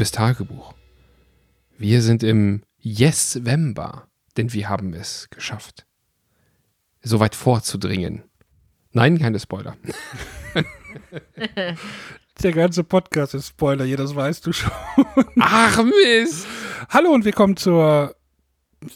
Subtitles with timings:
[0.00, 0.72] Liebes Tagebuch,
[1.76, 4.08] wir sind im Yes-Wember,
[4.38, 5.84] denn wir haben es geschafft,
[7.02, 8.22] so weit vorzudringen.
[8.92, 9.76] Nein, keine Spoiler.
[12.42, 14.72] Der ganze Podcast ist Spoiler, hier, das weißt du schon.
[15.38, 16.46] Ach Mist!
[16.88, 18.16] Hallo und willkommen zur,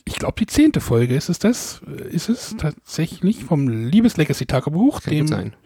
[0.06, 1.82] ich glaube, die zehnte Folge ist es das?
[2.08, 5.56] Ist es tatsächlich vom Liebeslegacy-Tagebuch, Kann dem gut sein.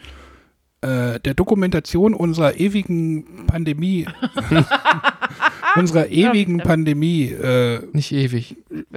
[0.81, 4.07] Äh, der Dokumentation unserer ewigen Pandemie,
[5.77, 8.57] unserer ewigen Pandemie äh, Nicht ewig.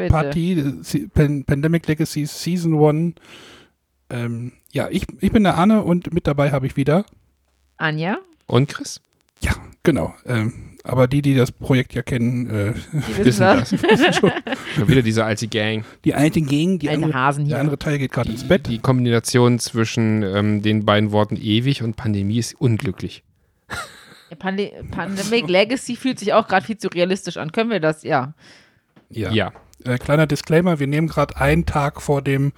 [0.09, 3.15] Partie, Se- Pan Pandemic Legacy Season 1.
[4.09, 7.05] Ähm, ja, ich, ich bin der Anne und mit dabei habe ich wieder,
[7.77, 9.01] Anja, Und Chris?
[9.41, 9.53] ja,
[9.83, 13.71] genau, ähm, aber die, die das Projekt ja kennen, äh, die Wissen das.
[13.71, 14.31] wissen schon,
[14.75, 15.83] Schon wieder diese alte Gang.
[16.05, 17.59] die alte Gang, die Alte andere, Hasen der hier.
[17.59, 18.67] andere Teil geht gerade ins Bett.
[18.67, 23.23] Die Kombination zwischen ähm, den beiden Worten ewig und Pandemie ist unglücklich.
[24.29, 27.51] Ja, Pande Pandemic Legacy fühlt sich auch gerade viel zu realistisch an.
[27.51, 28.03] Können wir das?
[28.03, 28.33] Ja.
[29.09, 29.31] Ja.
[29.31, 29.51] Ja.
[29.83, 32.53] Äh, kleiner Disclaimer, wir nehmen gerade einen Tag vor dem,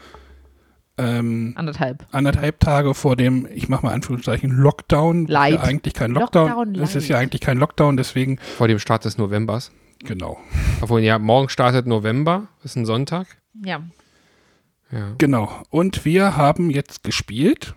[0.98, 2.06] ähm, Anderthalb.
[2.12, 5.26] anderthalb Tage vor dem, ich mache mal Anführungszeichen, Lockdown.
[5.28, 5.54] Light.
[5.56, 6.50] Ja, eigentlich kein Lockdown.
[6.50, 7.10] Lockdown es ist light.
[7.10, 9.72] ja eigentlich kein Lockdown, deswegen, Vor dem Start des Novembers.
[10.04, 10.38] genau.
[10.82, 13.28] Obwohl, ja, morgen startet November, ist ein Sonntag.
[13.66, 13.82] Ja.
[14.92, 15.16] Ja.
[15.18, 15.64] Genau.
[15.70, 17.74] Und wir haben jetzt gespielt.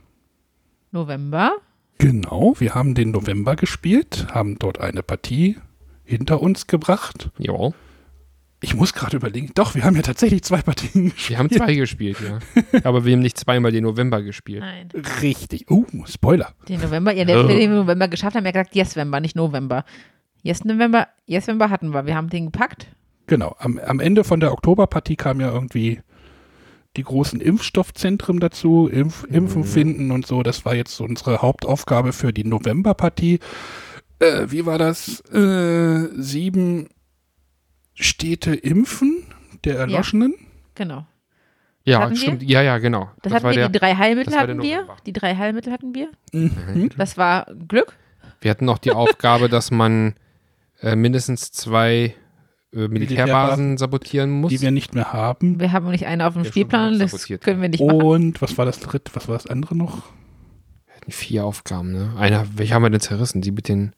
[0.91, 1.53] November.
[1.99, 5.57] Genau, wir haben den November gespielt, haben dort eine Partie
[6.05, 7.31] hinter uns gebracht.
[7.39, 7.73] Jo.
[8.61, 11.29] Ich muss gerade überlegen, doch, wir haben ja tatsächlich zwei Partien gespielt.
[11.29, 12.39] Wir haben zwei gespielt, ja.
[12.85, 14.61] Aber wir haben nicht zweimal den November gespielt.
[14.61, 14.89] Nein.
[15.21, 15.71] Richtig.
[15.71, 16.55] Uh, Spoiler.
[16.69, 17.13] Den November.
[17.13, 17.47] Ja, der, Oh.
[17.47, 19.85] den wir im November geschafft haben, ja gesagt, Yes November, nicht November.
[20.43, 22.07] Yes November, Yes November hatten wir.
[22.07, 22.87] Wir haben den gepackt.
[23.27, 26.01] Genau, am, am Ende von der Oktoberpartie kam ja irgendwie
[26.97, 30.43] die großen Impfstoffzentren dazu, Impf, Impfen finden und so.
[30.43, 33.41] Das war jetzt so unsere Hauptaufgabe für die Novemberpartie.
[34.19, 35.21] Äh, wie war das?
[35.31, 36.89] Äh, sieben
[37.97, 39.25] Städte impfen
[39.65, 40.35] der Erloschenen.
[40.75, 41.07] Genau.
[41.85, 42.17] Ja, hatten wir?
[42.17, 42.43] stimmt.
[42.43, 43.11] Ja, ja, genau.
[43.23, 44.87] Das, hatten wir, die drei Heilmittel das der hatten wir.
[45.07, 46.09] Die drei Heilmittel hatten wir.
[46.33, 46.91] Mhm.
[46.97, 47.97] Das war Glück.
[48.41, 50.15] Wir hatten noch die Aufgabe, dass man
[50.83, 52.15] äh, mindestens zwei
[52.73, 54.51] äh, Militärbasen sabotieren muss.
[54.51, 55.61] Die wir nicht mehr haben.
[55.61, 56.99] Wir haben nicht eine auf dem Der schon Spielplan.
[56.99, 58.03] Das können wir nicht machen.
[58.03, 59.13] Und was war das dritte?
[59.15, 60.03] Was war das andere noch?
[60.87, 62.15] Wir hatten vier Aufgaben, ne?
[62.19, 63.41] Einer, welche haben wir denn zerrissen?
[63.41, 63.95] Die mit den.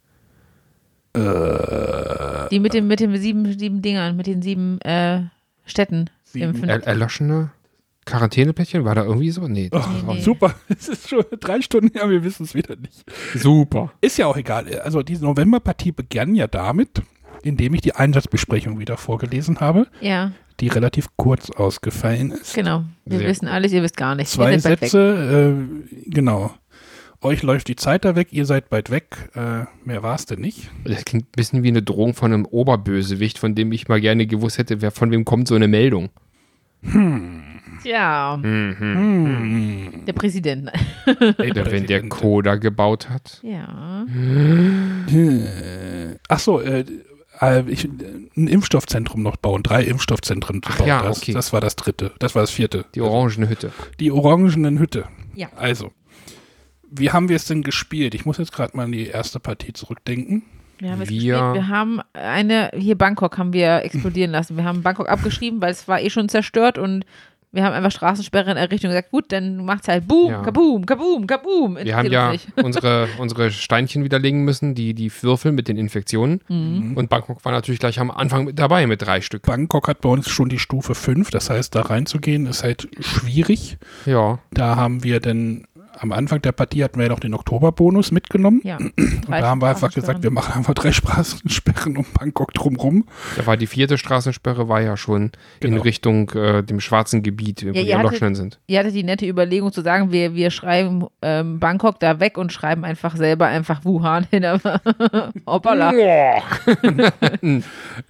[1.19, 5.23] Äh, Die mit den, mit den sieben, sieben Dingern, mit den sieben äh,
[5.67, 6.51] Städten Sieben.
[6.51, 6.69] impfen.
[6.69, 7.51] Er, erloschene
[8.05, 8.85] Quarantäneplättchen?
[8.85, 9.47] War da irgendwie so?
[9.49, 9.71] Nee.
[9.73, 10.25] oh, nicht.
[10.25, 13.05] Super, es ist schon drei Stunden her, wir wissen es wieder nicht.
[13.35, 13.93] Super.
[14.01, 14.67] Ist ja auch egal.
[14.81, 17.03] Also diese Novemberpartie begann ja damit,
[17.43, 22.55] indem ich die Einsatzbesprechung wieder vorgelesen habe, Ja, die relativ kurz ausgefallen ist.
[22.55, 22.85] genau.
[23.05, 24.33] Wir Sehr wissen alles, ihr wisst gar nichts.
[24.33, 24.59] Zwei.
[24.59, 26.51] Sätze, äh, genau.
[27.21, 29.31] Euch läuft die Zeit da weg, ihr seid weit weg.
[29.35, 30.71] Äh, mehr war es denn nicht.
[30.85, 34.27] Das klingt ein bisschen wie eine Drohung von einem Oberbösewicht, von dem ich mal gerne
[34.27, 36.11] gewusst hätte, wer von wem kommt so eine Meldung.
[37.85, 38.77] Ja, Mhm.
[38.79, 40.05] Hm.
[40.07, 40.71] der Präsident.
[41.07, 42.11] Oder wenn der Präsident.
[42.11, 43.41] Coda gebaut hat.
[43.43, 44.07] ja.
[45.11, 46.85] Äh, Ach so, äh,
[47.41, 47.85] äh, ich,
[48.37, 50.89] ein Impfstoffzentrum noch bauen, drei Impfstoffzentren zu Ach bauen.
[50.89, 51.33] ja, das, okay.
[51.33, 52.85] das war das dritte, das war das vierte.
[52.95, 53.73] Die orangene Hütte.
[53.99, 55.07] Die orangenen Hütte.
[55.35, 55.49] Ja.
[55.57, 55.91] Also,
[56.91, 58.15] wie haben wir es denn gespielt?
[58.15, 60.43] Ich muss jetzt gerade mal an die erste Partie zurückdenken.
[60.79, 61.55] Wir haben, Wir- gespielt.
[61.55, 64.57] wir haben eine, hier Bangkok haben wir explodieren lassen.
[64.57, 67.05] Wir haben Bangkok abgeschrieben, weil es war eh schon zerstört und
[67.51, 70.43] wir haben einfach Straßensperre in Errichtung gesagt, gut, dann macht's halt Boom, Ja.
[70.43, 71.79] Kaboom, Kaboom, Kaboom.
[71.83, 76.43] Wir haben ja unsere, unsere Steinchen widerlegen müssen, die, die Würfel mit den Infektionen.
[76.49, 76.93] Mhm.
[76.95, 79.43] Und Bangkok war natürlich gleich am Anfang mit dabei mit drei Stück.
[79.47, 83.79] Bangkok hat bei uns schon die Stufe 5, das heißt, da reinzugehen ist halt schwierig.
[84.05, 84.41] Ja.
[84.53, 85.65] Da haben wir dann,
[86.01, 88.61] am Anfang der Partie hatten wir ja noch den Oktoberbonus mitgenommen.
[88.65, 88.77] Ja.
[88.79, 88.93] Und
[89.29, 93.05] da haben wir einfach gesagt, wir machen einfach drei Straßensperren um Bangkok drumrum.
[93.37, 95.83] Da war die vierte Straßensperre, war ja schon in Genau.
[95.83, 98.59] Richtung äh, dem schwarzen Gebiet, wo ihr die hattet- Erloschenen sind.
[98.67, 102.53] Ihr hattet die nette Überlegung zu sagen, wir, wir schreiben ähm, Bangkok da weg und
[102.53, 104.45] schreiben einfach selber einfach Wuhan hin.
[104.45, 104.81] aber
[105.47, 105.93] Hoppala.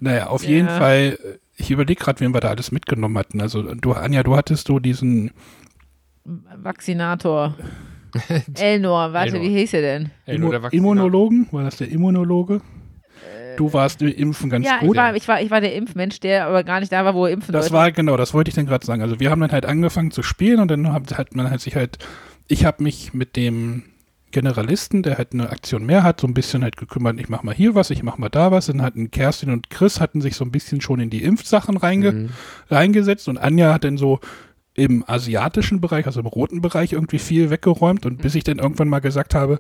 [0.01, 0.49] Naja, auf Ja.
[0.51, 1.19] jeden Fall,
[1.57, 3.41] ich überlege gerade, wen wir da alles mitgenommen hatten.
[3.41, 5.33] Also du, Anja, du hattest so diesen,
[6.57, 7.55] Vaccinator.
[8.59, 9.43] Elnor, warte, Elnor.
[9.49, 10.11] wie hieß er denn?
[10.41, 10.73] Nur der Vaccinator.
[10.93, 12.61] Immunologen, war das der Immunologe?
[13.57, 14.91] Du warst im Impfen ganz Äh, ja, gut.
[14.95, 17.27] ich war, ich, war, ich war der Impfmensch, der aber gar nicht da war, wo
[17.27, 17.75] er impfen Das sollte.
[17.77, 19.03] war genau, das wollte ich dann gerade sagen.
[19.03, 21.99] Also wir haben dann halt angefangen zu spielen und dann hat, man halt sich halt,
[22.47, 23.83] ich habe mich mit dem
[24.31, 27.55] Generalisten, der halt eine Aktion mehr hat, so ein bisschen halt gekümmert, ich mach mal
[27.55, 28.67] hier was, ich mach mal da was.
[28.67, 32.13] Dann hatten Kerstin und Chris hatten sich so ein bisschen schon in die Impfsachen reinge
[32.13, 32.29] Mhm.
[32.71, 34.21] reingesetzt und Anja hat dann so
[34.79, 38.89] im asiatischen Bereich, also im roten Bereich irgendwie viel weggeräumt und bis ich dann irgendwann
[38.89, 39.59] mal gesagt habe,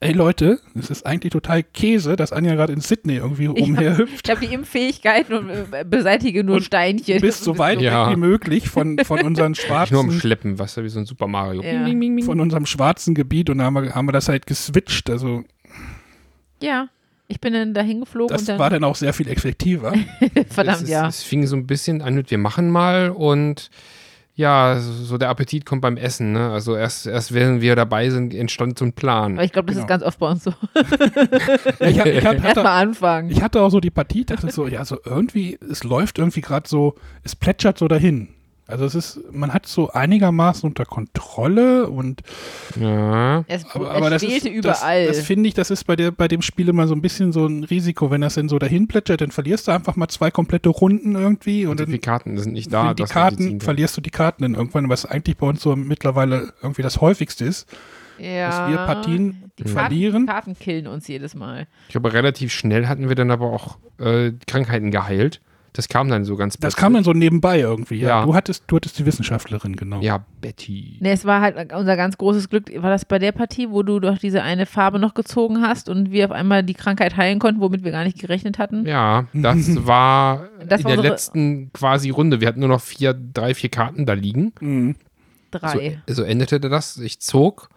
[0.00, 4.28] ey Leute, es ist eigentlich total Käse, dass Anja gerade in Sydney irgendwie Ich umherhüpft.
[4.28, 7.20] habe die Impffähigkeiten und äh, beseitige nur Und Steinchen.
[7.20, 8.10] Bist so weit Ja.
[8.12, 11.26] wie möglich von, von unseren Ich nur am schwarzen Schleppen, was wie so ein Super
[11.26, 11.62] Mario.
[11.62, 11.84] Ja.
[11.84, 14.46] Bing, bing, bing, von unserem schwarzen Gebiet und da haben wir, haben wir das halt
[14.46, 15.10] geswitcht.
[15.10, 15.42] Also
[16.62, 16.88] Ja,
[17.26, 19.94] ich bin dann dahin geflogen das und dann, war dann auch sehr viel effektiver.
[20.48, 21.08] verdammt, es, ja.
[21.08, 23.68] Es fing so ein bisschen an mit, wir machen mal und
[24.38, 26.30] ja, so der Appetit kommt beim Essen.
[26.32, 26.50] Ne?
[26.50, 29.34] Also erst, erst während wir dabei sind, entstand so ein Plan.
[29.34, 29.84] Aber ich glaube, das Genau.
[29.84, 30.54] ist ganz oft bei uns so.
[31.80, 33.30] Ja, ich, ich, hab- hatte, Erstmal anfangen.
[33.30, 36.68] ich hatte auch so die Partie, dachte so, ja, so irgendwie, es läuft irgendwie gerade
[36.68, 36.94] so,
[37.24, 38.28] es plätschert so dahin.
[38.68, 42.20] Also es ist, man hat so einigermaßen unter Kontrolle und
[42.78, 43.42] ja.
[43.48, 45.06] es aber, es aber das schwelte ist, überall.
[45.06, 47.32] Das, das finde ich, das ist bei der bei dem Spiel immer so ein bisschen
[47.32, 50.30] so ein Risiko, wenn das denn so dahin plätschert, dann verlierst du einfach mal zwei
[50.30, 52.92] komplette Runden irgendwie und Und die dann Karten sind nicht da.
[52.92, 56.52] die man Karten, verlierst du die Karten dann irgendwann, was eigentlich bei uns so mittlerweile
[56.62, 57.66] irgendwie das häufigste ist,
[58.18, 60.26] ja, dass wir Partien die verlieren.
[60.26, 61.66] Karten, Karten killen uns jedes Mal.
[61.86, 65.40] Ich glaube, relativ schnell hatten wir dann aber auch äh, Krankheiten geheilt.
[65.72, 67.96] Das kam dann so ganz Das kam dann so nebenbei irgendwie.
[68.00, 68.08] Ja.
[68.08, 68.24] Ja.
[68.24, 70.00] Du hattest, du hattest die Wissenschaftlerin, genau.
[70.00, 70.96] Ja, Betty.
[71.00, 72.70] Ne, es war halt unser ganz großes Glück.
[72.82, 76.10] War das bei der Partie, wo du doch diese eine Farbe noch gezogen hast und
[76.10, 78.86] wir auf einmal die Krankheit heilen konnten, womit wir gar nicht gerechnet hatten?
[78.86, 82.40] Ja, das war Das in war der letzten quasi Runde.
[82.40, 84.52] Wir hatten nur noch vier, drei, vier Karten da liegen.
[84.60, 84.96] Mhm.
[85.50, 86.00] Drei.
[86.06, 86.98] So, so endete das.
[86.98, 87.68] Ich zog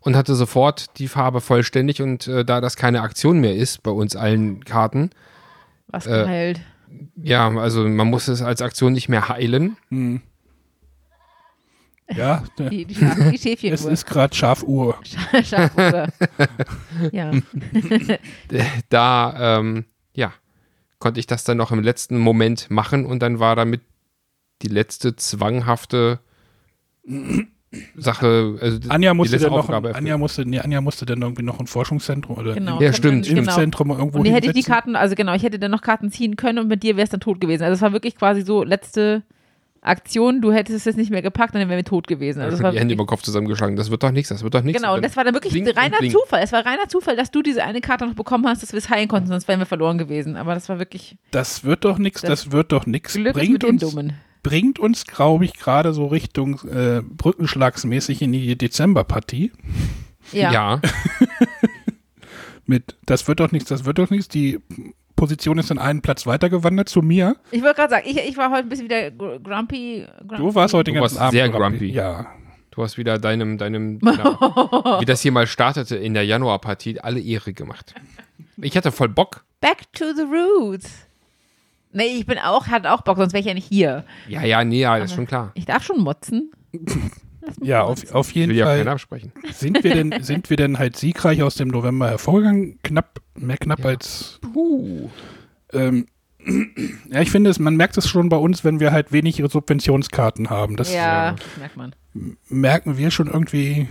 [0.00, 2.00] und hatte sofort die Farbe vollständig.
[2.00, 5.10] Und äh, da das keine Aktion mehr ist bei uns allen Karten,
[5.88, 6.60] was äh, geheilt.
[7.16, 9.76] Ja, also man muss es als Aktion nicht mehr heilen.
[9.90, 10.22] Mhm.
[12.14, 14.98] Ja, Die, die, Schaf, die Schäfchen es ist gerade Schafuhr.
[15.42, 16.08] Schafuhr.
[17.12, 17.32] ja.
[18.88, 19.84] Da, ähm,
[20.14, 20.32] ja,
[20.98, 23.80] konnte ich das dann noch im letzten Moment machen und dann war damit
[24.62, 26.20] die letzte zwanghafte
[27.96, 28.56] Sache.
[28.60, 29.94] Also Anja musste dann noch, erfüllen.
[29.94, 32.76] Anja musste, nee, Anja musste dann irgendwie noch ein Forschungszentrum oder Genau.
[32.78, 33.40] ein Ja, stimmt, Genau.
[33.40, 34.62] Impfzentrum irgendwo Und hätte ich die.
[34.62, 37.20] Karten, also genau, ich hätte dann noch Karten ziehen können und mit dir wär's dann
[37.20, 37.62] tot gewesen.
[37.64, 39.22] Also es war wirklich quasi so letzte
[39.82, 42.40] Aktion, du hättest es jetzt nicht mehr gepackt und dann wären wir tot gewesen.
[42.40, 43.76] Also es schon war die Hände über den Kopf zusammengeschlagen.
[43.76, 44.80] Das wird doch nichts, das wird doch nichts.
[44.82, 46.16] genau, Und das war dann wirklich blinkt und reiner blinkt.
[46.16, 46.42] Zufall.
[46.42, 48.90] Es war reiner Zufall, dass du diese eine Karte noch bekommen hast, dass wir es
[48.90, 50.36] heilen konnten, sonst wären wir verloren gewesen.
[50.36, 53.14] Aber das war wirklich Das wird doch nichts, Das das wird doch nichts.
[53.14, 54.14] Bringt mit den uns, Dummen.
[54.48, 59.50] Bringt uns, glaube ich, gerade so Richtung äh, Brückenschlagsmäßig in die Dezemberpartie.
[60.32, 60.52] Ja.
[60.52, 60.80] Ja,
[62.66, 64.28] Mit, das wird doch nichts, das wird doch nichts.
[64.28, 64.58] Die
[65.14, 67.36] Position ist dann einen Platz weitergewandert zu mir.
[67.52, 70.04] Ich wollte gerade sagen, ich, ich war heute ein bisschen wieder gr- grumpy.
[70.18, 70.36] grumpy.
[70.36, 71.86] Du warst heute den Du ganzen warst Abend sehr grumpy.
[71.92, 72.26] Ja.
[72.72, 77.20] du hast wieder deinem, deinem, na, wie das hier mal startete in der Januarpartie, alle
[77.20, 77.94] Ehre gemacht.
[78.60, 79.44] Ich hatte voll Bock.
[79.60, 80.90] Back to the roots.
[81.96, 84.04] Nee, ich bin auch, hatte auch Bock, sonst wäre ich ja nicht hier.
[84.28, 85.50] Ja, ja, nee, ja, das ist schon klar.
[85.54, 86.50] Ich darf schon motzen.
[87.62, 89.32] Ja, auf, auf Ich jeden will ja Fall absprechen.
[89.54, 92.78] sind wir, denn, sind wir denn halt siegreich aus dem November hervorgegangen.
[92.82, 93.86] Knapp, mehr knapp Ja.
[93.86, 95.08] als Puh.
[95.72, 96.06] Ähm,
[97.10, 100.50] ja, ich finde es, man merkt es schon bei uns, wenn wir halt wenig Subventionskarten
[100.50, 100.76] haben.
[100.76, 101.32] Das Ja, ja.
[101.32, 101.94] das merkt man.
[102.48, 103.88] merken wir schon irgendwie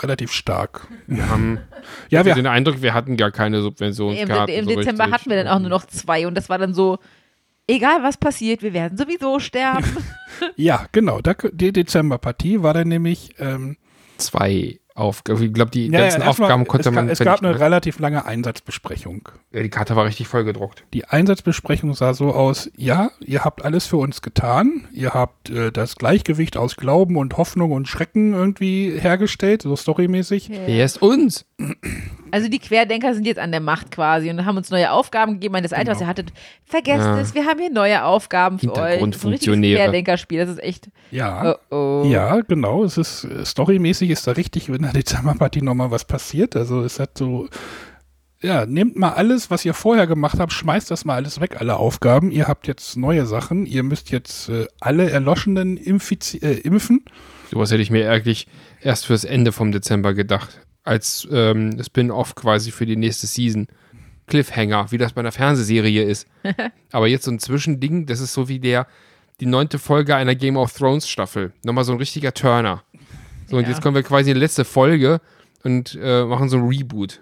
[0.00, 0.86] relativ stark.
[1.06, 1.58] Wir haben
[2.10, 4.54] Ja, wir den Eindruck, wir hatten gar keine Im, Subventionskarten.
[4.54, 5.12] im so Dezember richtig.
[5.20, 6.98] hatten wir dann auch nur noch zwei und das war dann so,
[7.66, 9.86] egal was passiert, wir werden sowieso sterben.
[10.56, 11.20] ja, genau.
[11.20, 13.34] Da, die Dezemberpartie war dann nämlich.
[13.38, 13.76] Ähm,
[14.18, 15.42] zwei Aufgaben.
[15.42, 17.08] Ich glaube, die ja, ganzen ja, Aufgaben konnte es, man.
[17.08, 17.62] Es gab eine vernichten.
[17.62, 19.28] relativ lange Einsatzbesprechung.
[19.52, 20.84] ja, die Karte war richtig voll gedruckt.
[20.94, 24.88] Die Einsatzbesprechung sah so aus: Ja, ihr habt alles für uns getan.
[24.92, 30.50] Ihr habt äh, das Gleichgewicht aus Glauben und Hoffnung und Schrecken irgendwie hergestellt, so storymäßig.
[30.50, 31.44] Wer ist uns?
[32.30, 35.52] Also die Querdenker sind jetzt an der Macht quasi und haben uns neue Aufgaben gegeben.
[35.52, 36.32] Mein, Das alte, was ihr hattet,
[36.64, 37.18] vergesst Ja.
[37.20, 39.00] es, wir haben hier neue Aufgaben für euch.
[39.00, 39.76] Das ist ein richtiges.
[39.76, 41.56] Querdenkerspiel, das ist echt, Ja.
[41.70, 42.04] oh oh.
[42.06, 42.84] Ja, genau.
[42.84, 46.56] Es ist storymäßig ist da richtig in der Dezemberpartie nochmal was passiert.
[46.56, 47.48] Also es hat so,
[48.42, 51.76] ja, nehmt mal alles, was ihr vorher gemacht habt, schmeißt das mal alles weg, alle
[51.76, 52.30] Aufgaben.
[52.30, 53.66] Ihr habt jetzt neue Sachen.
[53.66, 57.04] Ihr müsst jetzt äh, alle Erloschenen äh, impfen.
[57.50, 58.46] Sowas hätte ich mir eigentlich
[58.82, 60.60] erst fürs Ende vom Dezember gedacht.
[60.86, 63.66] Als ähm, Spin-off quasi für die nächste Season.
[64.28, 66.26] Cliffhanger, wie das bei einer Fernsehserie ist.
[66.92, 68.86] Aber jetzt so ein Zwischending, das ist so wie der,
[69.38, 71.52] die neunte Folge einer Game of Thrones Staffel.
[71.62, 72.82] Nochmal so ein richtiger Turner.
[73.46, 73.68] So, und Ja.
[73.68, 75.20] jetzt kommen wir quasi in die letzte Folge
[75.62, 77.20] und äh, machen so ein Reboot.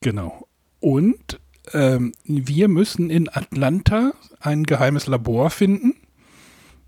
[0.00, 0.48] Genau.
[0.80, 1.38] Und
[1.72, 5.94] ähm, wir müssen in Atlanta ein geheimes Labor finden.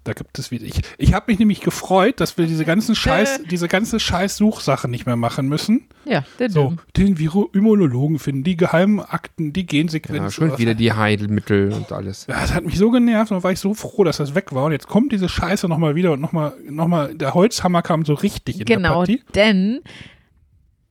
[0.06, 0.64] Da gibt es wieder.
[0.64, 5.04] Ich, ich habe mich nämlich gefreut, dass wir diese ganzen Scheiß, diese ganze Scheiß-Suchsachen nicht
[5.04, 5.88] mehr machen müssen.
[6.04, 10.30] Ja, der So, den Viro Immunologen finden, die geheimen Akten, die Ja, Gensequenzen.
[10.30, 12.26] schon was- wieder die Heilmittel und alles.
[12.28, 14.64] Ja, das hat mich so genervt und war ich so froh, dass das weg war.
[14.66, 18.14] Und jetzt kommt diese Scheiße nochmal wieder und nochmal, noch mal, der Holzhammer kam so
[18.14, 19.22] richtig in der Genau, Partie.
[19.34, 19.80] denn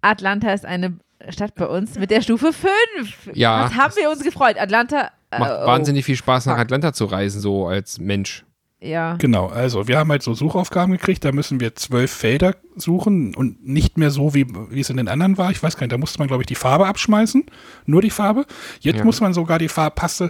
[0.01, 0.97] Atlanta ist eine
[1.29, 3.31] Stadt bei uns mit der Stufe 5.
[3.33, 3.63] Ja.
[3.65, 4.57] Was haben wir uns gefreut?
[4.59, 5.09] Atlanta.
[5.31, 6.61] äh, Macht oh, wahnsinnig viel Spaß, nach Fuck.
[6.61, 8.45] Atlanta zu reisen, so als Mensch.
[8.81, 9.15] Ja.
[9.15, 13.65] Genau, also wir haben halt so Suchaufgaben gekriegt, da müssen wir zwölf Felder suchen und
[13.65, 15.49] nicht mehr so, wie, wie es in den anderen war.
[15.49, 17.45] Ich weiß gar nicht, da musste man, glaube ich, die Farbe abschmeißen,
[17.85, 18.45] nur die Farbe.
[18.81, 19.05] Jetzt Ja.
[19.05, 20.29] muss man sogar die Farbe, passe,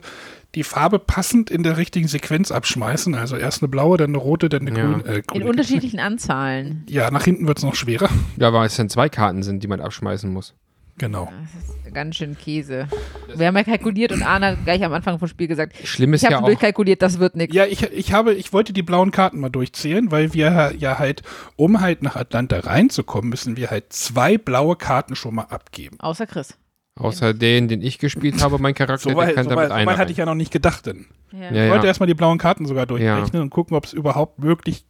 [0.53, 3.13] die Farbe passend in der richtigen Sequenz abschmeißen.
[3.15, 4.85] Also erst eine blaue, dann eine rote, dann eine Ja.
[4.85, 5.03] grüne.
[5.05, 5.45] Äh, In grüne.
[5.49, 6.85] unterschiedlichen Anzahlen.
[6.87, 8.09] Ja, nach hinten wird es noch schwerer.
[8.37, 10.53] Ja, weil es dann zwei Karten sind, die man abschmeißen muss.
[10.97, 11.29] Genau.
[11.53, 12.87] Das ist ganz schön Käse.
[13.35, 16.23] Wir haben ja kalkuliert und Arne hat gleich am Anfang vom Spiel gesagt, Schlimm ist
[16.23, 17.53] ich habe ja durchkalkuliert, das wird nichts.
[17.53, 21.21] Ja, ich, ich habe, ich wollte die blauen Karten mal durchzählen, weil wir ja halt,
[21.57, 25.99] um halt nach Atlanta reinzukommen, müssen wir halt zwei blaue Karten schon mal abgeben.
[25.99, 26.57] Außer Chris.
[26.97, 29.81] außer den, den ich gespielt habe, mein Charakter, So der weit, kann so damit weit,
[29.81, 31.07] so weit hatte ich ja noch nicht gedacht denn.
[31.33, 31.51] Ja.
[31.51, 31.89] Ja, Ich wollte ja.
[31.89, 34.85] erstmal die blauen Karten sogar durchrechnen und gucken, ob es überhaupt möglich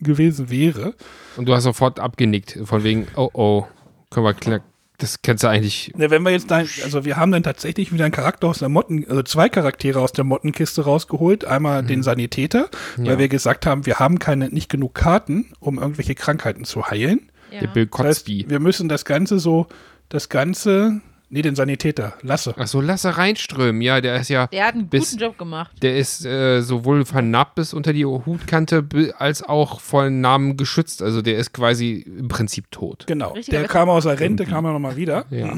[0.00, 0.94] gewesen wäre.
[1.36, 3.66] Und du hast sofort abgenickt, von wegen, oh oh,
[4.08, 4.62] können wir.
[5.00, 5.92] Das kannst du eigentlich.
[5.96, 8.68] Ne, wenn wir jetzt da, also wir haben dann tatsächlich wieder einen Charakter aus der
[8.68, 11.44] Motten, also zwei Charaktere aus der Mottenkiste rausgeholt.
[11.44, 13.04] Einmal den Sanitäter, Mhm.
[13.06, 13.12] Ja.
[13.12, 17.30] weil wir gesagt haben, wir haben keine, nicht genug Karten, um irgendwelche Krankheiten zu heilen.
[17.50, 17.60] Ja.
[17.60, 18.44] Der Bill Das heißt, Cosby.
[18.48, 19.66] wir müssen das Ganze so,
[20.08, 22.54] das Ganze, nee, den Sanitäter, lasse.
[22.58, 23.80] Ach so, lasse reinströmen.
[23.80, 24.46] Ja, der ist ja.
[24.48, 25.70] Der hat einen Bis- guten Job gemacht.
[25.82, 28.84] Der ist äh, sowohl vernarbt bis unter die Hutkante
[29.18, 31.00] als auch von Namen geschützt.
[31.02, 33.04] Also der ist quasi im Prinzip tot.
[33.06, 33.32] Genau.
[33.32, 35.24] Richtiger Der kam aus der Rente, kam ja nochmal wieder.
[35.30, 35.56] Ja.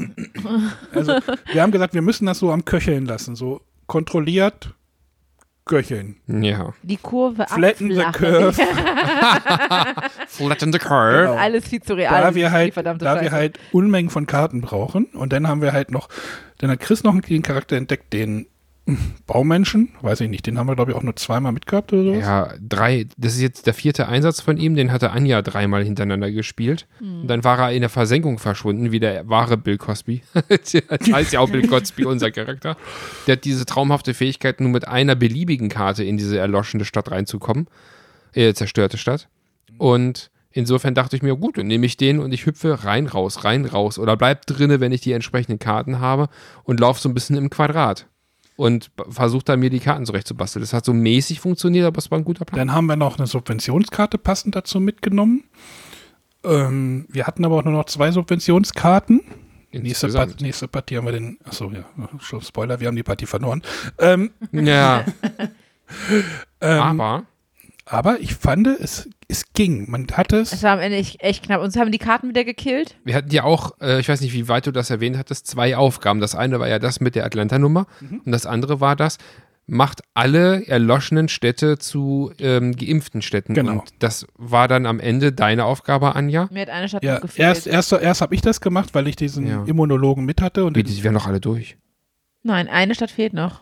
[0.93, 1.13] Also,
[1.51, 4.73] wir haben gesagt, wir müssen das so am Köcheln lassen, so kontrolliert
[5.65, 6.17] köcheln.
[6.27, 6.73] ja.
[6.81, 8.53] Die Kurve Flatten the abflachen.
[8.53, 8.53] curve.
[10.27, 11.27] Flatten the curve.
[11.27, 11.35] Genau.
[11.35, 12.21] Alles viel zu real.
[12.21, 15.05] da wir halt, da wir halt Unmengen von Karten brauchen.
[15.05, 16.09] Und dann haben wir halt noch,
[16.57, 18.47] dann hat Chris noch einen Charakter entdeckt, den
[19.27, 22.13] Baumenschen, weiß ich nicht, den haben wir glaube ich auch nur zweimal mitgehabt oder so.
[22.13, 23.07] Ja, drei.
[23.17, 24.75] Das ist jetzt der vierte Einsatz von ihm.
[24.75, 26.85] Den hatte Anja dreimal hintereinander gespielt.
[27.21, 30.21] Und dann war er in der Versenkung verschwunden, wie der wahre Bill Cosby.
[30.33, 30.73] das
[31.11, 32.75] heißt ja auch Bill Cosby, unser Charakter.
[33.25, 37.67] Der hat diese traumhafte Fähigkeit, nur mit einer beliebigen Karte in diese erloschene Stadt reinzukommen.
[38.33, 39.29] Äh, zerstörte Stadt.
[39.77, 43.45] Und insofern dachte ich mir, gut, dann nehme ich den und ich hüpfe rein, raus,
[43.45, 43.97] rein, raus.
[43.97, 46.27] Oder bleib drinne, wenn ich die entsprechenden Karten habe
[46.65, 48.07] und laufe so ein bisschen im Quadrat.
[48.55, 50.61] Und versuche dann mir die Karten zurechtzubasteln.
[50.61, 52.67] Das hat so mäßig funktioniert, aber es war ein guter Plan.
[52.67, 55.43] Dann haben wir noch eine Subventionskarte passend dazu mitgenommen.
[56.43, 59.21] Ähm, wir hatten aber auch nur noch zwei Subventionskarten.
[59.71, 60.41] Nächste, Pa- Insgesamt.
[60.41, 61.83] nächste Partie haben wir den, achso, ja,
[62.41, 63.63] Spoiler, wir haben die Partie verloren.
[63.97, 65.03] Ähm, Ja,
[66.61, 67.23] ähm, aber
[67.85, 69.89] aber ich fand, es, es ging.
[69.91, 70.63] Man hatte Es es.
[70.63, 71.61] war am Ende echt- echt knapp.
[71.61, 72.95] Uns haben die Karten wieder gekillt.
[73.03, 75.75] wir hatten ja auch, äh, ich weiß nicht, wie weit du das erwähnt hattest, zwei
[75.77, 76.19] Aufgaben.
[76.21, 77.85] Das eine war ja das mit der Atlanta-Nummer
[78.25, 79.17] und das andere war das,
[79.65, 83.53] macht alle erloschenen Städte zu ähm, geimpften Städten.
[83.53, 83.71] Genau.
[83.79, 86.49] Und das war dann am Ende deine Aufgabe, Anja.
[86.51, 87.47] Mir hat eine Stadt Ja, noch gefehlt.
[87.47, 89.63] erst, erst, erst habe ich das gemacht, weil ich diesen Ja.
[89.65, 90.65] Immunologen mit hatte.
[90.65, 91.77] Und Wie, die wären noch alle durch.
[92.43, 93.61] Nein, eine Stadt fehlt noch.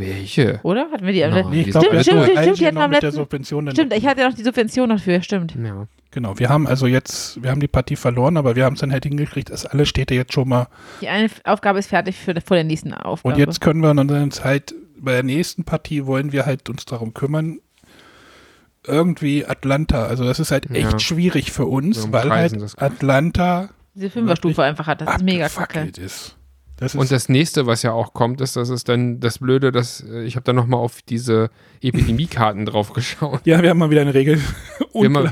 [0.00, 0.60] Welche?
[0.62, 0.90] Oder?
[0.90, 1.20] Hatten wir die?
[1.20, 1.46] Nein.
[1.50, 4.06] nee, ich wir Stimmt, hatten stimmt, stimmt, einen die hatten am letzten- dann- Stimmt, ich
[4.06, 5.54] hatte ja noch die Subvention dafür, stimmt.
[5.62, 5.86] Ja.
[6.12, 8.90] Genau, wir haben also jetzt, wir haben die Partie verloren, aber wir haben es dann
[8.90, 10.66] halt hingekriegt, dass alle Städte jetzt schon mal.
[11.00, 13.32] Die eine Aufgabe ist fertig für, vor der nächsten Aufgabe.
[13.34, 14.10] Und jetzt können wir dann
[14.42, 17.60] halt, bei der nächsten Partie wollen wir halt uns darum kümmern,
[18.86, 20.98] irgendwie Atlanta, also das ist halt echt Ja.
[20.98, 22.54] schwierig für uns, Wir weil halt.
[22.78, 25.02] Atlanta Diese Fünferstufe einfach hat.
[25.02, 25.90] Das ist mega kacke.
[26.00, 26.36] ist.
[26.80, 30.00] Das Und das nächste, was ja auch kommt, ist, das ist dann das Blöde, dass
[30.00, 31.50] äh, ich habe dann nochmal auf diese
[31.82, 33.42] Epidemiekarten drauf geschaut.
[33.44, 34.40] ja, wir haben mal wieder eine Regel
[34.94, 35.30] mal-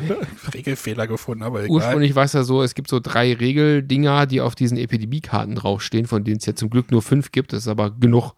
[0.52, 1.70] Regelfehler gefunden, aber egal.
[1.70, 6.06] Ursprünglich war es ja so, es gibt so drei Regeldinger, die auf diesen Epidemiekarten draufstehen,
[6.06, 8.34] von denen es ja zum Glück nur fünf gibt, das ist aber genug.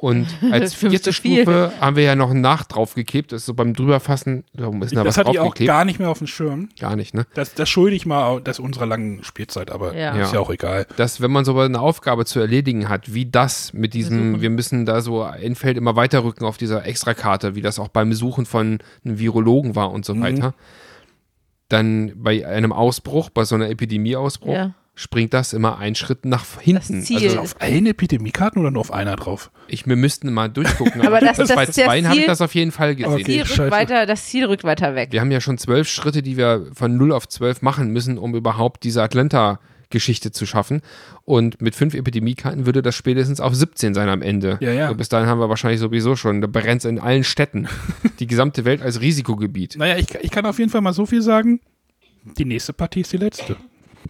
[0.00, 1.12] Und als vierte.
[1.12, 4.96] Stufe haben wir ja noch einen Nach draufgeklebt, das ist so beim drüberfassen, da ist
[4.96, 6.70] da was das hatte ich auch gar nicht mehr auf dem Schirm.
[6.78, 7.26] Gar nicht, ne?
[7.34, 10.16] Das, das schulde ich mal das unserer langen Spielzeit, aber Ja.
[10.22, 10.40] ist Ja.
[10.40, 10.86] auch egal.
[10.96, 14.40] Dass, wenn man so eine Aufgabe zu erledigen hat, wie das mit diesem, Besuchen.
[14.40, 18.08] wir müssen da so ein Feld immer weiterrücken auf dieser Extrakarte, wie das auch beim
[18.08, 20.22] Besuchen von einem Virologen war und so Mhm.
[20.22, 20.54] weiter,
[21.68, 24.74] dann bei einem Ausbruch, bei so einer Epidemieausbruch, Ja.
[25.00, 27.00] Springt das immer einen Schritt nach hinten.
[27.00, 27.22] Ziel.
[27.22, 29.50] Also auf allen Epidemiekarten oder nur auf einer drauf?
[29.66, 31.00] Ich, wir müssten mal durchgucken.
[31.06, 33.12] Aber das- das bei der zweien habe ich Ziel- das auf jeden Fall gesehen.
[33.14, 33.24] Okay.
[33.24, 33.70] Ziel rückt scheiße.
[33.70, 35.08] weiter, das Ziel rückt weiter weg.
[35.12, 38.34] Wir haben ja schon zwölf Schritte, die wir von 0 auf 12 machen müssen, um
[38.34, 40.82] überhaupt diese Atlanta-Geschichte zu schaffen.
[41.24, 44.58] Und mit fünf Epidemiekarten würde das spätestens auf 17 sein am Ende.
[44.60, 44.90] Ja, ja.
[44.90, 47.68] Und bis dahin haben wir wahrscheinlich sowieso schon, da brennt es in allen Städten.
[48.20, 49.76] Die gesamte Welt als Risikogebiet.
[49.78, 51.60] Naja, ich, ich kann auf jeden Fall mal so viel sagen.
[52.36, 53.56] Die nächste Partie ist die letzte.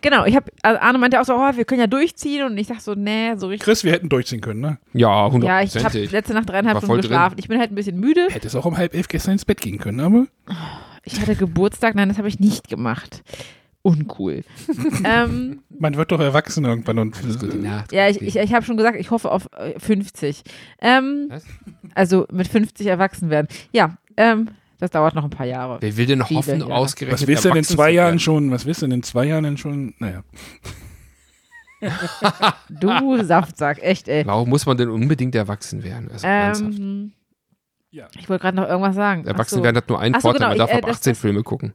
[0.02, 2.68] Genau, ich habe, also Arne meinte auch so, oh, wir können ja durchziehen und ich
[2.68, 3.64] dachte so, nee, so richtig.
[3.64, 4.78] Chris, wir hätten durchziehen können, ne?
[4.92, 7.10] Ja, Ja, ich habe letzte Nacht dreieinhalb War Stunden voll drin.
[7.10, 7.34] geschlafen.
[7.38, 8.28] Ich bin halt ein bisschen müde.
[8.30, 10.26] Hättest auch um halb elf gestern ins Bett gehen können, aber
[11.04, 13.22] Ich hatte Geburtstag, nein, das habe ich nicht gemacht.
[13.82, 14.44] uncool.
[15.04, 17.92] ähm, Man wird doch erwachsen irgendwann und Gute Nacht.
[17.92, 20.42] ja, ich, ich, ich habe schon gesagt, ich hoffe auf äh, 50.
[20.80, 21.44] Ähm, Was?
[21.94, 23.48] also mit 50 erwachsen werden.
[23.72, 24.48] Ja, ähm,
[24.80, 25.78] das dauert noch ein paar Jahre.
[25.80, 26.74] Wer will denn Viele hoffen, Jahre.
[26.74, 28.18] ausgerechnet was willst du denn in zwei Jahren werden?
[28.20, 28.50] schon?
[28.50, 29.94] Was willst du denn in zwei Jahren denn schon?
[29.98, 30.22] Naja.
[32.68, 34.26] Du Saftsack, echt, ey.
[34.26, 36.10] Warum muss man denn unbedingt erwachsen werden?
[36.12, 36.78] Also ernsthaft.
[36.78, 37.12] Ähm,
[37.90, 38.06] Ja.
[38.18, 39.22] ich wollte gerade noch irgendwas sagen.
[39.24, 39.64] Ach Erwachsen so.
[39.64, 41.12] werden hat nur einen Ach so, Vorteil, genau, man darf ich, äh, ab das- 18
[41.12, 41.72] das- Filme gucken.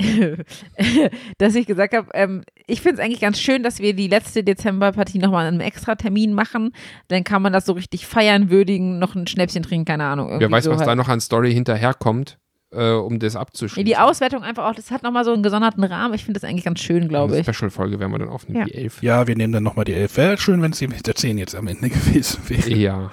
[1.38, 4.44] dass ich gesagt habe, ähm, ich finde es eigentlich ganz schön, dass wir die letzte
[4.44, 6.72] Dezemberpartie nochmal an einem extra Termin machen.
[7.08, 10.36] Dann kann man das so richtig feiern, würdigen, noch ein Schnäpschen trinken, keine Ahnung.
[10.38, 10.88] Wer weiß, so was halt.
[10.88, 12.38] da noch an Story hinterherkommt,
[12.70, 13.84] äh, um das abzuschließen.
[13.86, 16.14] die Auswertung einfach auch, das hat nochmal so einen gesonderten Rahmen.
[16.14, 17.46] Ich finde das eigentlich ganz schön, glaube Eine ich.
[17.56, 18.64] Special-Folge werden wir dann aufnehmen, Ja.
[18.66, 19.02] die 11.
[19.02, 20.16] Ja, wir nehmen dann nochmal die elf.
[20.16, 22.70] Wäre schön, wenn es die mit der 10 jetzt am Ende gewesen wäre.
[22.70, 23.10] Ja.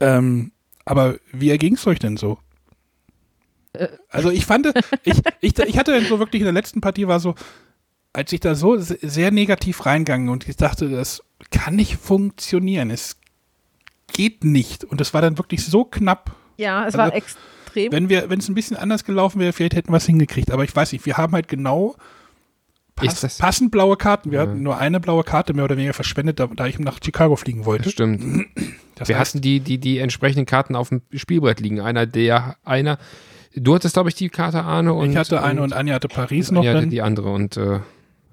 [0.00, 0.52] Ähm,
[0.84, 2.38] aber wie erging es euch denn so?
[4.08, 4.72] Also ich fand,
[5.04, 7.34] ich, ich, ich hatte dann so wirklich in der letzten Partie war so,
[8.12, 12.90] als ich da so se- sehr negativ reingegangen und ich dachte, das kann nicht funktionieren,
[12.90, 13.16] es
[14.12, 14.84] geht nicht.
[14.84, 16.34] Und es war dann wirklich so knapp.
[16.56, 17.92] Ja, es Also, war extrem.
[17.92, 20.50] Wenn wir, wenn es ein bisschen anders gelaufen wäre, vielleicht hätten wir es hingekriegt.
[20.50, 21.94] Aber ich weiß nicht, wir haben halt genau
[22.96, 24.30] pass, das- passend blaue Karten.
[24.32, 24.46] Wir Ja.
[24.48, 27.66] hatten nur eine blaue Karte mehr oder weniger verschwendet, da, da ich nach Chicago fliegen
[27.66, 27.84] wollte.
[27.84, 28.46] Das stimmt.
[28.96, 31.80] Das Wir heißt, hatten die, die, die entsprechenden Karten auf dem Spielbrett liegen.
[31.80, 32.98] Einer, der, einer,
[33.54, 34.92] du hattest, glaube ich, die Karte, Arne.
[34.94, 36.60] Und, ich hatte eine und Anja hatte Paris noch.
[36.60, 36.90] Anja hatte Dann.
[36.90, 37.80] die andere und äh,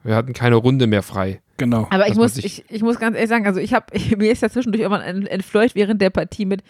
[0.04, 1.42] wir hatten keine Runde mehr frei.
[1.58, 1.88] Genau.
[1.90, 3.86] Aber ich muss, ich, ich muss ganz ehrlich sagen, also ich habe,
[4.18, 6.62] mir ist ja zwischendurch irgendwann ent- entfleucht während der Partie mit,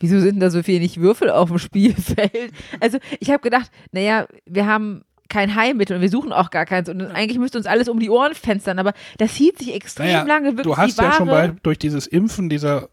[0.00, 2.32] wieso sind da so wenig Würfel auf dem Spielfeld?
[2.80, 6.88] Also ich habe gedacht, naja, wir haben kein Heilmittel und wir suchen auch gar keins
[6.88, 10.22] und eigentlich müsste uns alles um die Ohren fenstern, aber das hielt sich extrem Naja,
[10.22, 12.88] lange wirklich du hast die ja schon bei, durch dieses Impfen dieser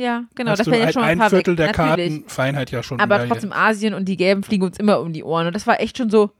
[0.00, 2.10] ja, genau, hast das du wäre jetzt schon ein ein paar Viertel weg, der natürlich.
[2.10, 3.00] Karten Feinheit ja schon.
[3.00, 5.80] Aber trotzdem Asien und die Gelben fliegen uns immer um die Ohren und das war
[5.80, 6.30] echt schon so,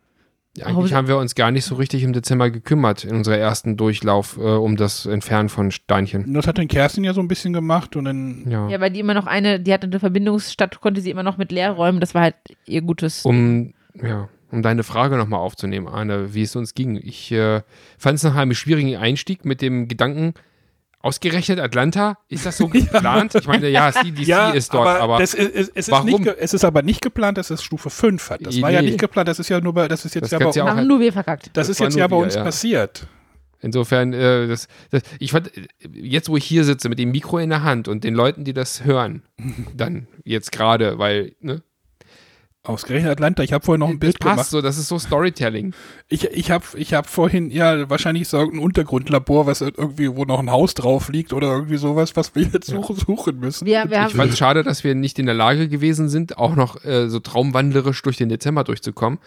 [0.56, 3.76] Ja, Eigentlich haben wir uns gar nicht so richtig im Dezember gekümmert in unserer ersten
[3.76, 6.32] Durchlauf äh, um das Entfernen von Steinchen.
[6.34, 8.68] Das hat den Kerstin ja so ein bisschen gemacht und dann Ja.
[8.68, 11.52] ja, weil die immer noch eine, die hatte eine Verbindungsstadt, konnte sie immer noch mit
[11.52, 12.34] leer räumen, das war halt
[12.66, 13.24] ihr gutes.
[13.24, 16.96] Um, ja, um deine Frage nochmal aufzunehmen, Arne, wie es uns ging.
[16.96, 17.62] Ich äh,
[17.98, 20.34] fand es nach einem schwierigen Einstieg mit dem Gedanken,
[21.00, 23.34] ausgerechnet Atlanta, ist das so geplant?
[23.34, 26.06] Ich meine, ja, CDC ja, ist dort, aber, das ist, es, es, ist warum?
[26.06, 28.40] nicht, ge- es ist aber nicht geplant, dass es Stufe 5 hat.
[28.46, 28.88] Das war ja Nee.
[28.90, 30.66] nicht geplant, das ist ja nur bei, das ist jetzt Das ja bei uns, ja
[30.68, 31.46] haben nur wir verkackt.
[31.48, 32.42] das das ist jetzt ja bei wir, uns ja.
[32.44, 33.06] passiert.
[33.62, 35.50] insofern, äh, das, das, ich fand,
[35.92, 38.52] jetzt wo ich hier sitze mit dem Mikro in der Hand und den Leuten, die
[38.54, 39.22] das hören,
[39.76, 41.62] dann jetzt gerade, weil, ne,
[42.62, 44.50] Ausgerechnet Atlanta, ich habe vorhin noch ein Bild das passt gemacht.
[44.50, 45.72] so, das ist so Storytelling.
[46.08, 50.38] Ich, ich habe ich hab vorhin, ja, wahrscheinlich so irgendein Untergrundlabor, was irgendwie, wo noch
[50.40, 53.64] ein Haus drauf liegt oder irgendwie sowas, was wir jetzt suchen, suchen müssen.
[53.64, 56.36] Wir, wir Ich haben, fand es schade, dass wir nicht in der Lage gewesen sind,
[56.36, 59.20] auch noch äh, so traumwandlerisch durch den Dezember durchzukommen.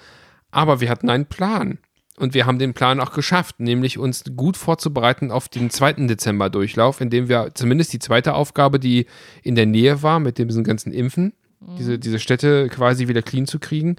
[0.51, 1.79] Aber wir hatten einen Plan.
[2.17, 7.01] Und wir haben den Plan auch geschafft, nämlich uns gut vorzubereiten auf den zweiten Dezember-Durchlauf,
[7.01, 9.07] indem wir zumindest die zweite Aufgabe, die
[9.41, 11.33] in der Nähe war, mit diesem ganzen Impfen,
[11.77, 13.95] diese, diese Städte quasi wieder clean zu kriegen,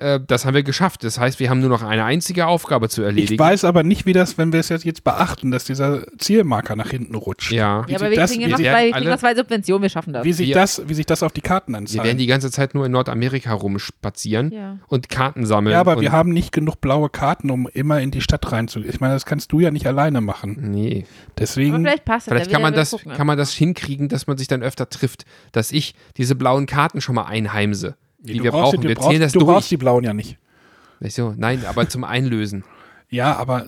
[0.00, 1.04] äh, das haben wir geschafft.
[1.04, 3.34] Das heißt, wir haben nur noch eine einzige Aufgabe zu erledigen.
[3.34, 6.74] Ich weiß aber nicht, wie das, wenn wir es jetzt, jetzt beachten, dass dieser Zielmarker
[6.76, 7.52] nach hinten rutscht.
[7.52, 7.86] Ja.
[7.86, 10.12] Wie ja, aber wir das- kriegen zwei, wir kriegen alle- noch zwei Subventionen, wir schaffen
[10.12, 10.24] das.
[10.24, 12.04] Wie sich, Wir- das, wie sich das auf die Karten Wir anzahlt.
[12.04, 14.78] werden die ganze Zeit nur in Nordamerika rumspazieren Ja.
[14.88, 15.72] und Karten sammeln.
[15.74, 18.92] ja, aber und wir haben nicht genug blaue Karten, um immer in die Stadt reinzugehen.
[18.92, 20.58] Ich meine, das kannst du ja nicht alleine machen.
[20.70, 21.04] Nee.
[21.06, 22.32] Aber Deswegen, vielleicht passt das.
[22.34, 24.48] Vielleicht ja, kann man wir- wir das, gucken kann man das hinkriegen, dass man sich
[24.48, 28.72] dann öfter trifft, dass ich diese blauen Karten schon mal einheimse, die du wir brauchst
[28.72, 28.80] brauchen.
[28.82, 29.50] die- Wir du brauchst, zählen das du durch.
[29.52, 30.36] brauchst die blauen ja nicht.
[31.00, 32.64] Nicht so, nein, aber zum Einlösen.
[33.12, 33.66] Ja, aber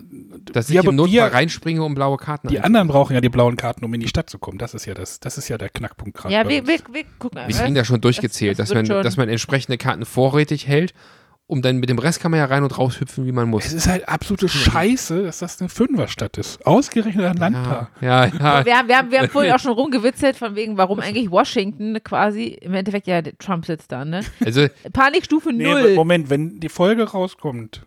[0.53, 3.57] Dass Wir- ich im Notfall reinspringe, um blaue Karten die anderen brauchen ja die blauen
[3.57, 4.57] Karten, um in die Stadt zu kommen.
[4.57, 6.33] Das ist ja das, das ist ja der Knackpunkt gerade.
[6.33, 7.41] Ja, wir, wir, wir gucken.
[7.49, 9.03] Wir kriegen da schon durchgezählt, das dass, man, schon.
[9.03, 10.95] dass man entsprechende Karten vorrätig hält,
[11.53, 13.73] um dann mit dem Rest kann man ja rein und raushüpfen, wie man es muss.
[13.75, 16.65] ist halt absolute Scheiße, dass das eine Fünferstadt ist.
[16.67, 17.91] Ausgerechnet Atlanta.
[18.01, 18.65] Ja, ja, ja.
[18.65, 22.03] wir, haben, wir, haben, wir haben vorhin auch schon rumgewitzelt, von wegen, warum eigentlich Washington
[22.03, 24.23] quasi, im Endeffekt ja, Trump sitzt da, ne?
[24.43, 25.95] Also, Panikstufe Nee, null.
[25.95, 27.83] Moment, wenn die Folge rauskommt.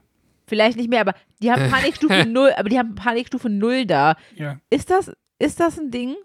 [0.45, 4.15] Vielleicht nicht mehr, aber die haben Panikstufe null, aber die haben Panikstufe null da.
[4.36, 4.60] Ja.
[4.69, 6.15] Ist das, ist das ein Ding?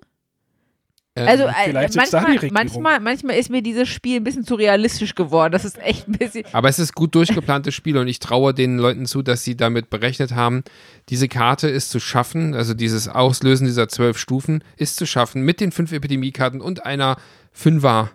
[1.16, 5.14] Ähm, Also äh, vielleicht manchmal, manchmal, manchmal ist mir dieses Spiel ein bisschen zu realistisch
[5.14, 5.52] geworden.
[5.52, 6.44] Das ist echt ein bisschen.
[6.52, 9.90] Aber es ist gut durchgeplantes Spiel und ich traue den Leuten zu, dass sie damit
[9.90, 10.62] berechnet haben,
[11.08, 15.60] diese Karte ist zu schaffen, also dieses Auslösen dieser zwölf Stufen ist zu schaffen mit
[15.60, 17.16] den fünf Epidemiekarten und einer
[17.52, 18.10] Fünfer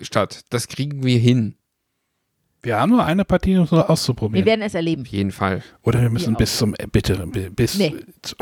[0.00, 0.42] Stadt.
[0.50, 1.56] Das kriegen wir hin,
[2.62, 4.46] Wir haben nur eine Partie, um es Wir auszuprobieren.
[4.46, 5.02] werden es erleben.
[5.02, 5.62] auf jeden Fall.
[5.82, 7.96] Oder wir müssen Wir bis zum, äh, bitte, bi- bis, Nee.
[8.22, 8.36] zu,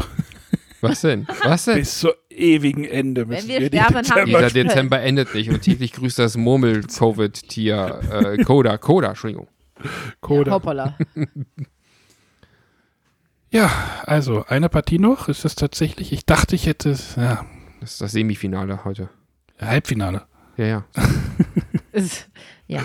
[0.82, 1.26] Was denn?
[1.44, 1.76] Was denn?
[1.76, 5.50] bis zur ewigen Ende müssen wir wir die sterben, haben wir- Dieser Dezember endet nicht
[5.50, 8.00] und täglich grüßt das Murmel-Covid-Tier
[8.38, 9.48] äh, Coda, Coda, Entschuldigung.
[10.20, 10.52] Coda.
[10.52, 10.96] Hoppala.
[13.50, 13.70] Ja,
[14.06, 15.28] also eine Partie noch.
[15.28, 16.12] Ist das tatsächlich?
[16.12, 17.16] Ich dachte, ich hätte es.
[17.16, 17.44] Ja,
[17.80, 19.08] Das ist das Semifinale heute.
[19.60, 20.22] Halbfinale.
[20.56, 20.84] Ja, ja.
[22.68, 22.82] Ja.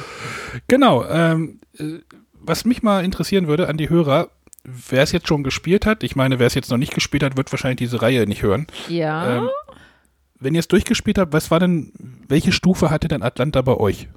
[0.67, 1.05] Genau.
[1.07, 1.99] Ähm, äh,
[2.33, 4.31] was mich mal interessieren würde an die Hörer,
[4.65, 7.37] wer es jetzt schon gespielt hat, ich meine, wer es jetzt noch nicht gespielt hat,
[7.37, 8.67] wird wahrscheinlich diese Reihe nicht hören.
[8.89, 9.37] Ja.
[9.37, 9.49] Ähm,
[10.39, 11.93] wenn ihr es durchgespielt habt, was war denn,
[12.27, 14.07] welche Stufe hatte denn Atlanta bei euch?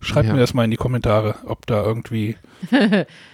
[0.00, 0.34] Schreibt Ja.
[0.34, 2.36] mir das mal in die Kommentare, ob da irgendwie,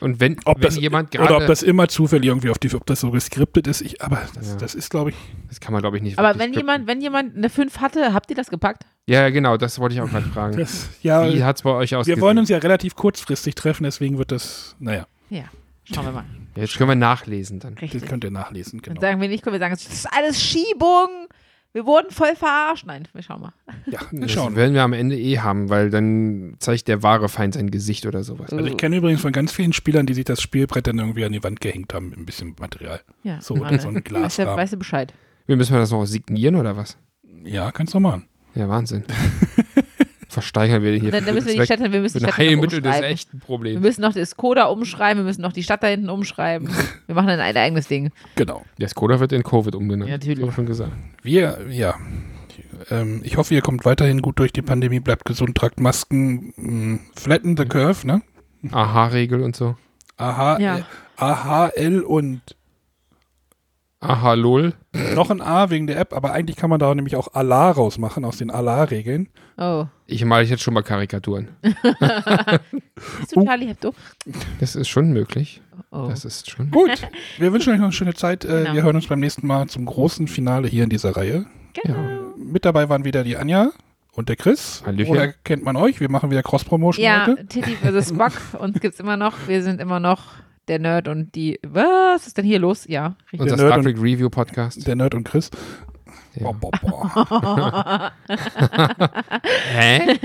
[0.01, 1.47] Und wenn, ob wenn das, jemand oder ob gerade.
[1.47, 3.83] das immer zufällig irgendwie auf die, ob das so geskriptet ist.
[3.83, 4.57] Ich, aber das, Ja.
[4.57, 5.17] das ist, glaube ich,
[5.49, 6.19] Das kann man, glaube ich, nicht.
[6.19, 8.87] Aber wenn jemand, wenn jemand eine 5 hatte, habt ihr das gepackt?
[9.07, 10.57] Ja, ja, genau, das wollte ich auch gerade fragen.
[10.57, 12.17] das, ja, Wie hat es bei euch ausgesehen?
[12.17, 15.45] wir wollen uns ja relativ kurzfristig treffen, deswegen wird das, naja, Ja.
[15.93, 16.25] Schauen wir mal.
[16.57, 17.75] Ja, Jetzt können wir nachlesen dann.
[17.75, 18.07] das Richtig.
[18.07, 19.01] könnt ihr nachlesen, Dann genau.
[19.01, 21.09] sagen wir nicht, können wir sagen, das ist alles Schiebung.
[21.73, 22.87] Wir wurden voll verarscht.
[22.87, 23.53] Nein, wir schauen mal.
[23.87, 24.55] Ja, wir Das schauen.
[24.55, 28.23] werden wir am Ende eh haben, weil dann zeigt der wahre Feind sein Gesicht oder
[28.23, 28.53] sowas.
[28.53, 31.33] Also ich kenne übrigens von ganz vielen Spielern, die sich das Spielbrett dann irgendwie an
[31.33, 33.01] die Wand gehängt haben, mit ein bisschen Material.
[33.25, 33.81] Ja, So, Arne.
[33.81, 34.57] so ein Weißt du, Glasrahmen.
[34.57, 35.13] weißt du Bescheid?
[35.47, 36.97] Wie müssen wir das noch signieren oder was?
[37.43, 38.27] Ja, kannst du machen.
[38.55, 39.03] Ja, Wahnsinn.
[40.35, 41.11] Versteigern wir hier.
[41.11, 43.81] Dann, dann müssen wir die Stadt, wir müssen die Stadt Heilmittel des echten Wir Problems.
[43.81, 46.69] müssen noch das Coda umschreiben, wir müssen noch die Stadt da hinten umschreiben.
[47.07, 48.11] Wir machen dann ein eigenes Ding.
[48.35, 48.65] Genau.
[48.79, 50.09] Der Skoda wird in Covid umbenannt.
[50.11, 50.41] Ja, natürlich.
[50.41, 50.93] Das wir schon gesagt.
[51.23, 51.95] Wir, ja.
[52.91, 56.99] Ähm, ich hoffe, ihr kommt weiterhin gut durch die Pandemie, bleibt gesund, tragt Masken, mh,
[57.15, 58.23] flatten the curve, ne?
[58.73, 59.77] Aha-Regel und so.
[60.17, 60.81] AH, Ja.
[61.17, 62.41] AHL und
[64.05, 64.75] Aha, lol.
[65.15, 68.25] noch ein A wegen der App, aber eigentlich kann man da nämlich auch Allah rausmachen
[68.25, 69.29] aus den Allah-Regeln.
[69.57, 69.87] Oh.
[70.07, 71.49] Ich male jetzt schon mal Karikaturen.
[71.63, 73.95] Bist du Charlie Hebdo?
[74.61, 75.63] Das ist schon möglich.
[75.91, 76.07] Oh.
[76.09, 76.71] Das ist schon.
[76.71, 76.91] Gut,
[77.39, 78.45] wir wünschen euch noch eine schöne Zeit.
[78.45, 78.75] Äh, Genau.
[78.75, 81.47] Wir hören uns beim nächsten Mal zum großen Finale hier in dieser Reihe.
[81.83, 81.99] Genau.
[82.37, 83.71] Mit dabei waren wieder die Anja
[84.13, 84.83] und der Chris.
[84.87, 85.15] Hallöchen.
[85.15, 86.01] Woher kennt man euch?
[86.01, 87.47] Wir machen wieder Cross-Promotion Ja, heute.
[87.47, 88.11] Titty vs.
[88.11, 88.33] Spock.
[88.61, 89.35] Uns gibt's immer noch.
[89.49, 90.23] Wir sind immer noch
[90.69, 91.59] der Nerd und die.
[91.63, 92.87] Was ist denn hier los?
[92.87, 93.41] Ja, richtig.
[93.41, 94.87] Unser Nerd Star Trek Review Podcast.
[94.87, 95.51] Der Nerd und Chris.
[96.35, 96.51] Ja.
[96.51, 98.13] Boah, boah, boah.
[99.73, 100.19] Hä?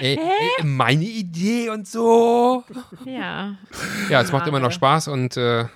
[0.00, 2.64] Ey, ey, meine Idee und so.
[3.04, 3.54] Ja.
[4.10, 4.74] Ja, es macht immer noch Arne.
[4.74, 5.66] Spaß und äh,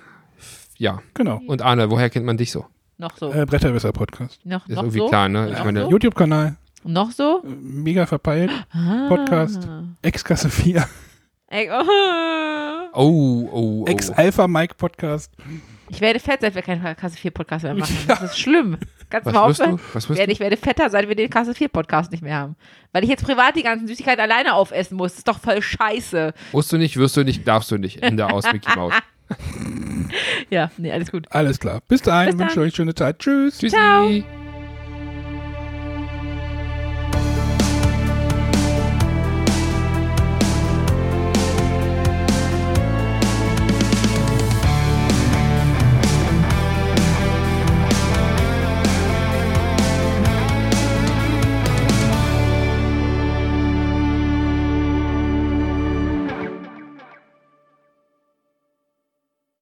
[0.77, 1.01] ja.
[1.13, 1.41] Genau.
[1.47, 2.65] Und Arne, woher kennt man dich so?
[2.97, 3.31] Noch so.
[3.31, 4.45] Äh, Bretterwisser Podcast.
[4.45, 5.07] noch Ist noch irgendwie so?
[5.07, 5.51] klar, ne?
[5.53, 5.89] Ich meine, so?
[5.89, 6.57] YouTube-Kanal.
[6.83, 7.41] Noch so?
[7.45, 8.51] äh, Mega verpeilt.
[8.71, 9.07] Ah.
[9.07, 9.67] Podcast.
[10.01, 10.85] Ex-Kasse 4.
[11.47, 12.78] Ey, oh.
[12.93, 13.85] Oh, oh, oh.
[13.87, 15.31] Ex-Alpha-Mike-Podcast.
[15.89, 17.95] Ich werde fett, seit wir keinen Kasse 4 Podcast mehr machen.
[18.07, 18.77] Das ist schlimm.
[19.09, 20.29] Kannst du Was mal wirst aufhören?
[20.29, 22.55] ich werde fetter, seit wir den Kasse 4 Podcast nicht mehr haben.
[22.91, 25.13] Weil ich jetzt privat die ganzen Süßigkeiten alleine aufessen muss.
[25.13, 26.33] Das ist doch voll scheiße.
[26.51, 28.03] Musst du nicht, wirst du nicht, darfst du nicht.
[28.03, 28.93] Ende aus Mickey Mouse.
[30.49, 31.27] Ja, nee, alles gut.
[31.29, 31.81] Alles klar.
[31.87, 32.31] Bis dahin.
[32.31, 32.47] Bis dann.
[32.47, 33.19] Wünsche euch schöne Zeit.
[33.19, 33.59] Tschüss.
[33.59, 33.75] Tschüssi.
[33.75, 34.38] Ciao.